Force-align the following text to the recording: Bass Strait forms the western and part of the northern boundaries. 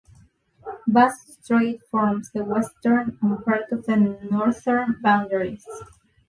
Bass 0.87 1.37
Strait 1.39 1.79
forms 1.91 2.31
the 2.31 2.43
western 2.43 3.19
and 3.21 3.45
part 3.45 3.71
of 3.71 3.85
the 3.85 3.95
northern 4.31 4.97
boundaries. 4.99 5.67